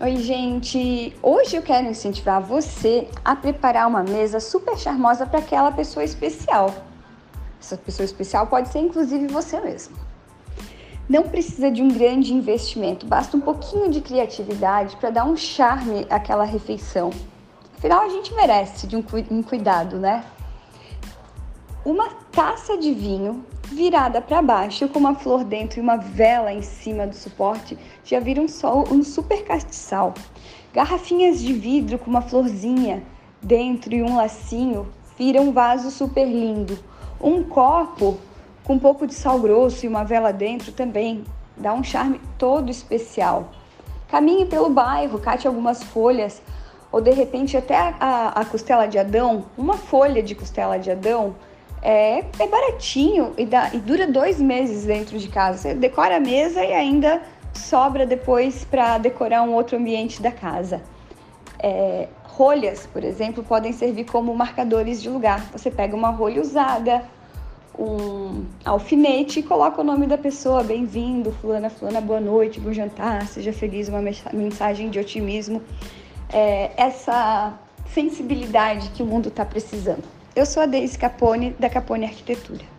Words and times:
Oi, 0.00 0.16
gente! 0.18 1.12
Hoje 1.20 1.56
eu 1.56 1.62
quero 1.62 1.88
incentivar 1.88 2.40
você 2.40 3.08
a 3.24 3.34
preparar 3.34 3.88
uma 3.88 4.04
mesa 4.04 4.38
super 4.38 4.78
charmosa 4.78 5.26
para 5.26 5.40
aquela 5.40 5.72
pessoa 5.72 6.04
especial. 6.04 6.72
Essa 7.60 7.76
pessoa 7.76 8.04
especial 8.04 8.46
pode 8.46 8.68
ser 8.68 8.78
inclusive 8.78 9.26
você 9.26 9.60
mesmo. 9.60 9.96
Não 11.08 11.24
precisa 11.24 11.68
de 11.68 11.82
um 11.82 11.88
grande 11.88 12.32
investimento, 12.32 13.06
basta 13.06 13.36
um 13.36 13.40
pouquinho 13.40 13.90
de 13.90 14.00
criatividade 14.00 14.96
para 14.98 15.10
dar 15.10 15.24
um 15.24 15.36
charme 15.36 16.06
àquela 16.08 16.44
refeição. 16.44 17.10
Afinal, 17.76 18.02
a 18.02 18.08
gente 18.08 18.32
merece 18.34 18.86
de 18.86 18.94
um, 18.94 19.42
cuidado, 19.42 19.98
né? 19.98 20.24
Uma 21.84 22.08
taça 22.30 22.78
de 22.78 22.94
vinho 22.94 23.44
virada 23.70 24.20
para 24.20 24.40
baixo 24.40 24.88
com 24.88 24.98
uma 24.98 25.14
flor 25.14 25.44
dentro 25.44 25.78
e 25.78 25.82
uma 25.82 25.96
vela 25.96 26.52
em 26.52 26.62
cima 26.62 27.06
do 27.06 27.14
suporte 27.14 27.78
já 28.04 28.18
vira 28.18 28.40
um, 28.40 28.48
sol, 28.48 28.84
um 28.90 29.02
super 29.02 29.44
castiçal. 29.44 30.14
Garrafinhas 30.72 31.40
de 31.40 31.52
vidro 31.52 31.98
com 31.98 32.10
uma 32.10 32.22
florzinha 32.22 33.02
dentro 33.42 33.94
e 33.94 34.02
um 34.02 34.16
lacinho 34.16 34.88
vira 35.18 35.40
um 35.40 35.52
vaso 35.52 35.90
super 35.90 36.26
lindo. 36.26 36.78
Um 37.20 37.42
copo 37.42 38.18
com 38.64 38.74
um 38.74 38.78
pouco 38.78 39.06
de 39.06 39.14
sal 39.14 39.38
grosso 39.38 39.84
e 39.84 39.88
uma 39.88 40.04
vela 40.04 40.32
dentro 40.32 40.72
também 40.72 41.24
dá 41.56 41.72
um 41.74 41.84
charme 41.84 42.20
todo 42.38 42.70
especial. 42.70 43.50
Caminhe 44.08 44.46
pelo 44.46 44.70
bairro, 44.70 45.18
cate 45.18 45.46
algumas 45.46 45.82
folhas 45.82 46.40
ou 46.90 47.00
de 47.00 47.10
repente 47.10 47.56
até 47.56 47.76
a, 48.00 48.28
a 48.28 48.44
costela 48.46 48.86
de 48.86 48.98
Adão, 48.98 49.44
uma 49.58 49.74
folha 49.74 50.22
de 50.22 50.34
costela 50.34 50.78
de 50.78 50.90
Adão 50.90 51.34
é, 51.82 52.24
é 52.38 52.46
baratinho 52.46 53.32
e, 53.36 53.44
dá, 53.44 53.70
e 53.72 53.78
dura 53.78 54.06
dois 54.06 54.40
meses 54.40 54.84
dentro 54.84 55.18
de 55.18 55.28
casa. 55.28 55.58
Você 55.58 55.74
decora 55.74 56.16
a 56.16 56.20
mesa 56.20 56.64
e 56.64 56.72
ainda 56.72 57.22
sobra 57.52 58.06
depois 58.06 58.64
para 58.64 58.98
decorar 58.98 59.42
um 59.42 59.54
outro 59.54 59.76
ambiente 59.76 60.20
da 60.20 60.30
casa. 60.30 60.82
É, 61.58 62.08
rolhas, 62.24 62.86
por 62.86 63.02
exemplo, 63.02 63.42
podem 63.42 63.72
servir 63.72 64.04
como 64.04 64.34
marcadores 64.34 65.02
de 65.02 65.08
lugar. 65.08 65.40
Você 65.52 65.70
pega 65.70 65.94
uma 65.94 66.10
rolha 66.10 66.40
usada, 66.40 67.02
um 67.78 68.44
alfinete 68.64 69.40
e 69.40 69.42
coloca 69.42 69.80
o 69.80 69.84
nome 69.84 70.06
da 70.06 70.18
pessoa, 70.18 70.62
bem-vindo, 70.62 71.32
fulana, 71.32 71.70
fulana, 71.70 72.00
boa 72.00 72.20
noite, 72.20 72.58
bom 72.58 72.72
jantar, 72.72 73.26
seja 73.26 73.52
feliz, 73.52 73.88
uma 73.88 74.02
mensagem 74.32 74.90
de 74.90 74.98
otimismo. 74.98 75.62
É, 76.32 76.70
essa 76.76 77.54
sensibilidade 77.86 78.90
que 78.90 79.02
o 79.02 79.06
mundo 79.06 79.28
está 79.28 79.44
precisando. 79.44 80.17
Eu 80.38 80.46
sou 80.46 80.62
a 80.62 80.66
Deise 80.66 80.96
Capone, 80.96 81.56
da 81.58 81.68
Capone 81.68 82.04
Arquitetura. 82.04 82.77